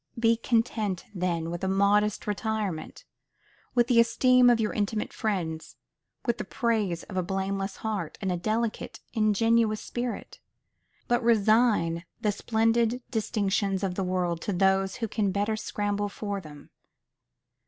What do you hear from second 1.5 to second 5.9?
with a modest retirement, with the esteem of your intimate friends,